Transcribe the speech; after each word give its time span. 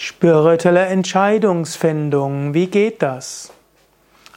Spirituelle 0.00 0.86
Entscheidungsfindung, 0.86 2.54
wie 2.54 2.68
geht 2.68 3.02
das? 3.02 3.52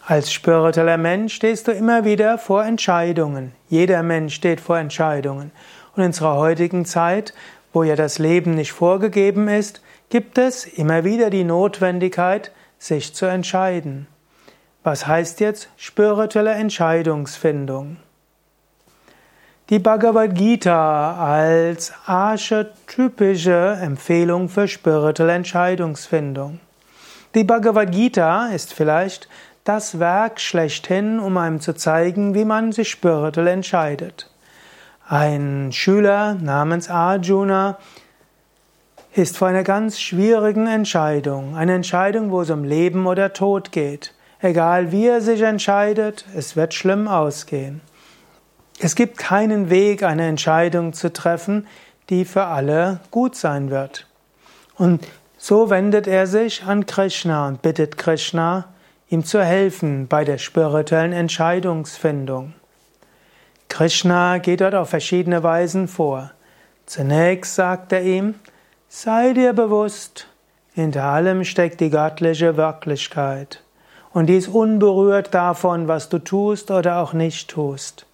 Als 0.07 0.33
spiritueller 0.33 0.97
Mensch 0.97 1.35
stehst 1.35 1.67
du 1.67 1.71
immer 1.71 2.03
wieder 2.03 2.39
vor 2.39 2.65
Entscheidungen. 2.65 3.51
Jeder 3.69 4.01
Mensch 4.01 4.33
steht 4.33 4.59
vor 4.59 4.79
Entscheidungen. 4.79 5.51
Und 5.95 6.01
in 6.01 6.07
unserer 6.07 6.37
heutigen 6.37 6.83
Zeit, 6.85 7.35
wo 7.73 7.83
ja 7.83 7.95
das 7.95 8.17
Leben 8.17 8.55
nicht 8.55 8.71
vorgegeben 8.71 9.47
ist, 9.47 9.83
gibt 10.09 10.39
es 10.39 10.65
immer 10.65 11.03
wieder 11.03 11.29
die 11.29 11.43
Notwendigkeit, 11.43 12.51
sich 12.79 13.13
zu 13.13 13.27
entscheiden. 13.27 14.07
Was 14.81 15.05
heißt 15.05 15.41
jetzt 15.41 15.69
spirituelle 15.77 16.53
Entscheidungsfindung? 16.53 17.97
Die 19.71 19.79
Bhagavad 19.79 20.35
Gita 20.35 21.15
als 21.15 21.93
archetypische 22.05 23.77
Empfehlung 23.81 24.49
für 24.49 24.67
spirituelle 24.67 25.31
Entscheidungsfindung. 25.31 26.59
Die 27.35 27.45
Bhagavad 27.45 27.89
Gita 27.89 28.47
ist 28.47 28.73
vielleicht 28.73 29.29
das 29.63 29.97
Werk 29.97 30.41
schlechthin, 30.41 31.21
um 31.21 31.37
einem 31.37 31.61
zu 31.61 31.71
zeigen, 31.71 32.35
wie 32.35 32.43
man 32.43 32.73
sich 32.73 32.89
spirituell 32.89 33.47
entscheidet. 33.47 34.29
Ein 35.07 35.69
Schüler 35.71 36.33
namens 36.33 36.89
Arjuna 36.89 37.77
ist 39.13 39.37
vor 39.37 39.47
einer 39.47 39.63
ganz 39.63 40.01
schwierigen 40.01 40.67
Entscheidung, 40.67 41.55
eine 41.55 41.75
Entscheidung, 41.75 42.29
wo 42.31 42.41
es 42.41 42.49
um 42.49 42.65
Leben 42.65 43.07
oder 43.07 43.31
Tod 43.31 43.71
geht. 43.71 44.13
Egal 44.41 44.91
wie 44.91 45.07
er 45.07 45.21
sich 45.21 45.41
entscheidet, 45.43 46.25
es 46.35 46.57
wird 46.57 46.73
schlimm 46.73 47.07
ausgehen. 47.07 47.79
Es 48.83 48.95
gibt 48.95 49.19
keinen 49.19 49.69
Weg, 49.69 50.01
eine 50.01 50.25
Entscheidung 50.27 50.93
zu 50.93 51.13
treffen, 51.13 51.67
die 52.09 52.25
für 52.25 52.45
alle 52.45 52.99
gut 53.11 53.35
sein 53.35 53.69
wird. 53.69 54.07
Und 54.75 55.07
so 55.37 55.69
wendet 55.69 56.07
er 56.07 56.25
sich 56.25 56.63
an 56.63 56.87
Krishna 56.87 57.47
und 57.47 57.61
bittet 57.61 57.99
Krishna, 57.99 58.69
ihm 59.07 59.23
zu 59.23 59.43
helfen 59.43 60.07
bei 60.07 60.23
der 60.23 60.39
spirituellen 60.39 61.13
Entscheidungsfindung. 61.13 62.55
Krishna 63.69 64.39
geht 64.39 64.61
dort 64.61 64.73
auf 64.73 64.89
verschiedene 64.89 65.43
Weisen 65.43 65.87
vor. 65.87 66.31
Zunächst 66.87 67.53
sagt 67.53 67.93
er 67.93 68.01
ihm, 68.01 68.33
sei 68.89 69.33
dir 69.33 69.53
bewusst, 69.53 70.25
hinter 70.73 71.03
allem 71.03 71.43
steckt 71.43 71.81
die 71.81 71.91
göttliche 71.91 72.57
Wirklichkeit 72.57 73.61
und 74.11 74.25
die 74.25 74.37
ist 74.37 74.47
unberührt 74.47 75.35
davon, 75.35 75.87
was 75.87 76.09
du 76.09 76.17
tust 76.17 76.71
oder 76.71 76.97
auch 76.97 77.13
nicht 77.13 77.47
tust. 77.47 78.07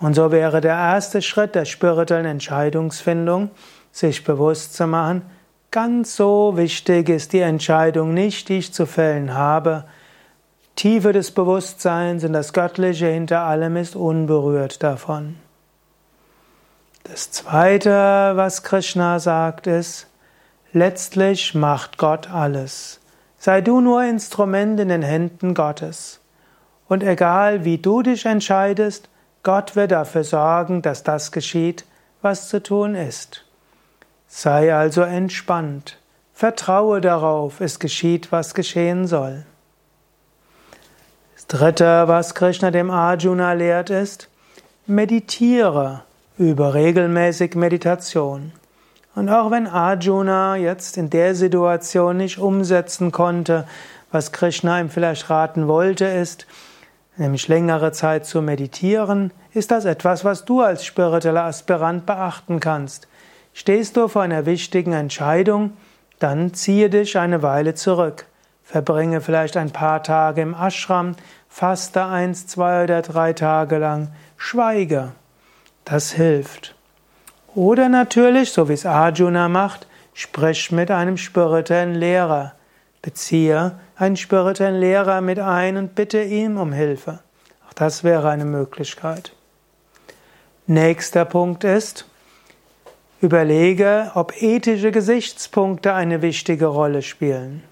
Und 0.00 0.14
so 0.14 0.30
wäre 0.30 0.60
der 0.60 0.74
erste 0.74 1.22
Schritt 1.22 1.54
der 1.54 1.64
spirituellen 1.64 2.26
Entscheidungsfindung, 2.26 3.50
sich 3.90 4.22
bewusst 4.24 4.74
zu 4.74 4.86
machen, 4.86 5.22
ganz 5.70 6.16
so 6.16 6.56
wichtig 6.56 7.08
ist 7.08 7.32
die 7.32 7.40
Entscheidung 7.40 8.14
nicht, 8.14 8.48
die 8.48 8.58
ich 8.58 8.72
zu 8.72 8.86
fällen 8.86 9.34
habe. 9.34 9.84
Tiefe 10.76 11.12
des 11.12 11.32
Bewusstseins 11.32 12.22
und 12.22 12.32
das 12.32 12.52
Göttliche 12.52 13.06
hinter 13.06 13.40
allem 13.40 13.76
ist 13.76 13.96
unberührt 13.96 14.82
davon. 14.82 15.36
Das 17.02 17.32
zweite, 17.32 18.32
was 18.34 18.62
Krishna 18.62 19.18
sagt, 19.18 19.66
ist, 19.66 20.06
letztlich 20.72 21.54
macht 21.54 21.98
Gott 21.98 22.30
alles. 22.30 23.00
Sei 23.38 23.60
du 23.60 23.80
nur 23.80 24.04
Instrument 24.04 24.78
in 24.78 24.88
den 24.88 25.02
Händen 25.02 25.54
Gottes. 25.54 26.20
Und 26.86 27.02
egal 27.02 27.64
wie 27.64 27.78
du 27.78 28.02
dich 28.02 28.26
entscheidest, 28.26 29.08
Gott 29.42 29.76
wird 29.76 29.92
dafür 29.92 30.24
sorgen, 30.24 30.82
dass 30.82 31.02
das 31.02 31.32
geschieht, 31.32 31.84
was 32.22 32.48
zu 32.48 32.62
tun 32.62 32.94
ist. 32.94 33.44
Sei 34.26 34.74
also 34.74 35.02
entspannt. 35.02 35.98
Vertraue 36.34 37.00
darauf, 37.00 37.60
es 37.60 37.78
geschieht, 37.78 38.30
was 38.30 38.54
geschehen 38.54 39.06
soll. 39.06 39.44
Das 41.34 41.46
dritte, 41.46 42.06
was 42.06 42.34
Krishna 42.34 42.70
dem 42.70 42.90
Arjuna 42.90 43.54
lehrt, 43.54 43.90
ist, 43.90 44.28
meditiere 44.86 46.02
über 46.36 46.74
regelmäßig 46.74 47.54
Meditation. 47.54 48.52
Und 49.14 49.28
auch 49.28 49.50
wenn 49.50 49.66
Arjuna 49.66 50.56
jetzt 50.56 50.96
in 50.96 51.10
der 51.10 51.34
Situation 51.34 52.18
nicht 52.18 52.38
umsetzen 52.38 53.10
konnte, 53.10 53.66
was 54.12 54.30
Krishna 54.30 54.80
ihm 54.80 54.90
vielleicht 54.90 55.28
raten 55.28 55.66
wollte, 55.66 56.04
ist, 56.04 56.46
nämlich 57.18 57.48
längere 57.48 57.92
Zeit 57.92 58.26
zu 58.26 58.42
meditieren, 58.42 59.32
ist 59.52 59.70
das 59.70 59.84
etwas, 59.84 60.24
was 60.24 60.44
du 60.44 60.60
als 60.60 60.84
spiritueller 60.84 61.44
Aspirant 61.44 62.06
beachten 62.06 62.60
kannst. 62.60 63.08
Stehst 63.52 63.96
du 63.96 64.08
vor 64.08 64.22
einer 64.22 64.46
wichtigen 64.46 64.92
Entscheidung, 64.92 65.72
dann 66.18 66.54
ziehe 66.54 66.90
dich 66.90 67.18
eine 67.18 67.42
Weile 67.42 67.74
zurück. 67.74 68.26
Verbringe 68.62 69.20
vielleicht 69.20 69.56
ein 69.56 69.70
paar 69.70 70.02
Tage 70.02 70.42
im 70.42 70.54
Ashram, 70.54 71.16
faste 71.48 72.04
eins, 72.04 72.46
zwei 72.46 72.84
oder 72.84 73.02
drei 73.02 73.32
Tage 73.32 73.78
lang, 73.78 74.08
schweige. 74.36 75.12
Das 75.84 76.12
hilft. 76.12 76.74
Oder 77.54 77.88
natürlich, 77.88 78.52
so 78.52 78.68
wie 78.68 78.74
es 78.74 78.84
Arjuna 78.84 79.48
macht, 79.48 79.86
sprich 80.12 80.70
mit 80.70 80.90
einem 80.90 81.16
spirituellen 81.16 81.94
Lehrer. 81.94 82.52
Beziehe 83.02 83.78
einen 83.96 84.16
spirituellen 84.16 84.80
Lehrer 84.80 85.20
mit 85.20 85.38
ein 85.38 85.76
und 85.76 85.94
bitte 85.94 86.22
ihm 86.22 86.58
um 86.58 86.72
Hilfe. 86.72 87.20
Auch 87.68 87.72
das 87.72 88.04
wäre 88.04 88.28
eine 88.28 88.44
Möglichkeit. 88.44 89.32
Nächster 90.66 91.24
Punkt 91.24 91.64
ist, 91.64 92.06
überlege, 93.20 94.12
ob 94.14 94.42
ethische 94.42 94.90
Gesichtspunkte 94.90 95.94
eine 95.94 96.22
wichtige 96.22 96.66
Rolle 96.66 97.02
spielen. 97.02 97.62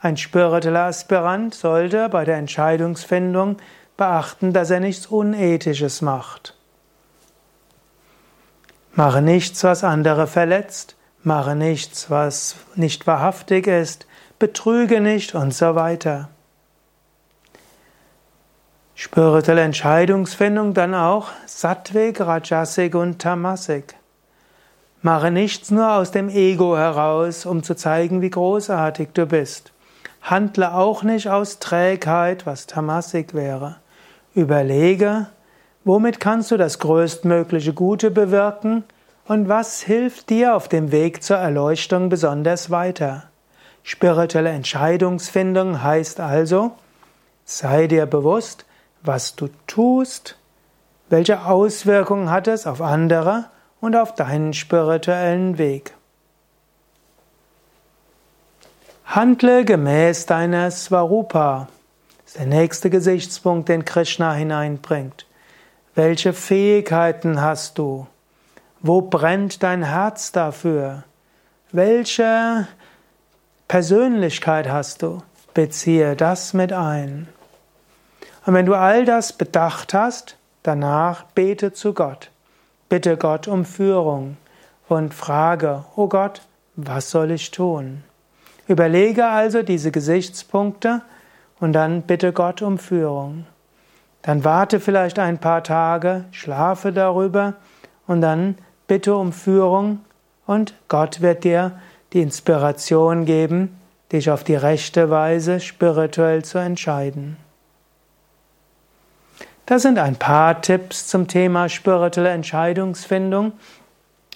Ein 0.00 0.16
spiritueller 0.16 0.86
Aspirant 0.86 1.54
sollte 1.54 2.08
bei 2.08 2.24
der 2.24 2.36
Entscheidungsfindung 2.36 3.58
beachten, 3.96 4.52
dass 4.52 4.70
er 4.70 4.80
nichts 4.80 5.06
Unethisches 5.06 6.02
macht. 6.02 6.56
Mache 8.94 9.22
nichts, 9.22 9.62
was 9.62 9.84
andere 9.84 10.26
verletzt, 10.26 10.96
mache 11.22 11.54
nichts, 11.54 12.10
was 12.10 12.56
nicht 12.74 13.06
wahrhaftig 13.06 13.66
ist, 13.66 14.06
betrüge 14.42 15.00
nicht 15.00 15.36
und 15.36 15.54
so 15.54 15.76
weiter. 15.76 16.28
Spirituelle 18.96 19.60
Entscheidungsfindung 19.60 20.74
dann 20.74 20.96
auch 20.96 21.28
Sattvik, 21.46 22.18
Rajasik 22.18 22.96
und 22.96 23.20
Tamasik. 23.20 23.94
Mache 25.00 25.30
nichts 25.30 25.70
nur 25.70 25.92
aus 25.92 26.10
dem 26.10 26.28
Ego 26.28 26.76
heraus, 26.76 27.46
um 27.46 27.62
zu 27.62 27.76
zeigen, 27.76 28.20
wie 28.20 28.30
großartig 28.30 29.10
du 29.14 29.26
bist. 29.26 29.70
Handle 30.22 30.74
auch 30.74 31.04
nicht 31.04 31.28
aus 31.28 31.60
Trägheit, 31.60 32.44
was 32.44 32.66
Tamasik 32.66 33.34
wäre. 33.34 33.76
Überlege, 34.34 35.28
womit 35.84 36.18
kannst 36.18 36.50
du 36.50 36.56
das 36.56 36.80
größtmögliche 36.80 37.74
Gute 37.74 38.10
bewirken 38.10 38.82
und 39.28 39.48
was 39.48 39.82
hilft 39.82 40.30
dir 40.30 40.56
auf 40.56 40.66
dem 40.66 40.90
Weg 40.90 41.22
zur 41.22 41.36
Erleuchtung 41.36 42.08
besonders 42.08 42.70
weiter. 42.70 43.28
Spirituelle 43.82 44.50
Entscheidungsfindung 44.50 45.82
heißt 45.82 46.20
also, 46.20 46.72
sei 47.44 47.86
dir 47.86 48.06
bewusst, 48.06 48.64
was 49.02 49.34
du 49.34 49.48
tust, 49.66 50.36
welche 51.08 51.44
Auswirkungen 51.44 52.30
hat 52.30 52.48
es 52.48 52.66
auf 52.66 52.80
andere 52.80 53.46
und 53.80 53.96
auf 53.96 54.14
deinen 54.14 54.54
spirituellen 54.54 55.58
Weg. 55.58 55.94
Handle 59.04 59.64
gemäß 59.64 60.24
deiner 60.24 60.70
Svarupa. 60.70 61.68
Das 62.24 62.28
ist 62.28 62.38
der 62.38 62.46
nächste 62.46 62.88
Gesichtspunkt, 62.88 63.68
den 63.68 63.84
Krishna 63.84 64.32
hineinbringt. 64.32 65.26
Welche 65.94 66.32
Fähigkeiten 66.32 67.42
hast 67.42 67.76
du? 67.76 68.06
Wo 68.80 69.02
brennt 69.02 69.62
dein 69.62 69.82
Herz 69.82 70.32
dafür? 70.32 71.04
Welche 71.72 72.66
Persönlichkeit 73.72 74.68
hast 74.68 75.00
du, 75.00 75.22
beziehe 75.54 76.14
das 76.14 76.52
mit 76.52 76.74
ein. 76.74 77.26
Und 78.44 78.52
wenn 78.52 78.66
du 78.66 78.74
all 78.74 79.06
das 79.06 79.32
bedacht 79.32 79.94
hast, 79.94 80.36
danach 80.62 81.22
bete 81.34 81.72
zu 81.72 81.94
Gott. 81.94 82.30
Bitte 82.90 83.16
Gott 83.16 83.48
um 83.48 83.64
Führung 83.64 84.36
und 84.90 85.14
frage, 85.14 85.86
oh 85.96 86.06
Gott, 86.06 86.42
was 86.76 87.10
soll 87.10 87.30
ich 87.30 87.50
tun? 87.50 88.04
Überlege 88.68 89.24
also 89.24 89.62
diese 89.62 89.90
Gesichtspunkte 89.90 91.00
und 91.58 91.72
dann 91.72 92.02
bitte 92.02 92.34
Gott 92.34 92.60
um 92.60 92.76
Führung. 92.76 93.46
Dann 94.20 94.44
warte 94.44 94.80
vielleicht 94.80 95.18
ein 95.18 95.38
paar 95.38 95.64
Tage, 95.64 96.26
schlafe 96.30 96.92
darüber 96.92 97.54
und 98.06 98.20
dann 98.20 98.58
bitte 98.86 99.16
um 99.16 99.32
Führung 99.32 100.00
und 100.44 100.74
Gott 100.88 101.22
wird 101.22 101.44
dir 101.44 101.80
die 102.12 102.20
Inspiration 102.20 103.24
geben, 103.24 103.78
dich 104.12 104.30
auf 104.30 104.44
die 104.44 104.54
rechte 104.54 105.10
Weise 105.10 105.58
spirituell 105.60 106.44
zu 106.44 106.58
entscheiden. 106.58 107.36
Das 109.66 109.82
sind 109.82 109.98
ein 109.98 110.16
paar 110.16 110.60
Tipps 110.60 111.06
zum 111.06 111.28
Thema 111.28 111.68
spirituelle 111.68 112.30
Entscheidungsfindung. 112.30 113.52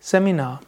Seminar. 0.00 0.60